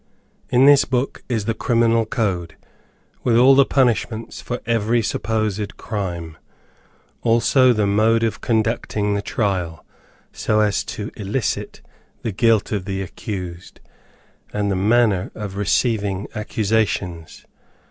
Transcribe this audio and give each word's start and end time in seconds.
"In 0.49 0.65
this 0.65 0.83
book 0.83 1.21
is 1.29 1.45
the 1.45 1.53
criminal 1.53 2.07
code, 2.07 2.55
with 3.23 3.37
all 3.37 3.53
the 3.53 3.67
punishments 3.67 4.41
for 4.41 4.59
every 4.65 5.03
supposed 5.03 5.77
crime; 5.77 6.37
also 7.21 7.71
the 7.71 7.85
mode 7.85 8.23
of 8.23 8.41
conducting 8.41 9.13
the 9.13 9.21
trial, 9.21 9.85
so 10.31 10.59
as 10.59 10.83
to 10.85 11.11
elicit 11.15 11.81
the 12.23 12.31
guilt 12.31 12.71
of 12.71 12.85
the 12.85 13.03
accused; 13.03 13.79
and 14.51 14.71
the 14.71 14.75
manner 14.75 15.29
of 15.35 15.55
receiving 15.55 16.25
accusations. 16.33 17.45